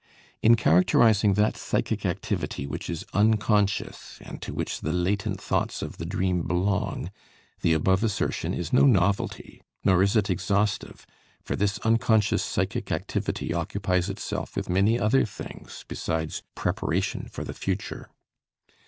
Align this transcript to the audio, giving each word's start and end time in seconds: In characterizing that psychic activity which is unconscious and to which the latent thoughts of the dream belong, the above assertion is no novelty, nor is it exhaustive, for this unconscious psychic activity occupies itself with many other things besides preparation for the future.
In 0.41 0.55
characterizing 0.55 1.35
that 1.35 1.55
psychic 1.55 2.07
activity 2.07 2.65
which 2.65 2.89
is 2.89 3.05
unconscious 3.13 4.17
and 4.21 4.41
to 4.41 4.51
which 4.51 4.81
the 4.81 4.91
latent 4.91 5.39
thoughts 5.39 5.83
of 5.83 5.97
the 5.97 6.07
dream 6.07 6.41
belong, 6.47 7.11
the 7.61 7.73
above 7.73 8.03
assertion 8.03 8.51
is 8.51 8.73
no 8.73 8.87
novelty, 8.87 9.61
nor 9.83 10.01
is 10.01 10.15
it 10.15 10.27
exhaustive, 10.27 11.05
for 11.43 11.55
this 11.55 11.77
unconscious 11.83 12.41
psychic 12.43 12.91
activity 12.91 13.53
occupies 13.53 14.09
itself 14.09 14.55
with 14.55 14.69
many 14.71 14.99
other 14.99 15.23
things 15.23 15.85
besides 15.87 16.41
preparation 16.55 17.27
for 17.29 17.43
the 17.43 17.53
future. 17.53 18.09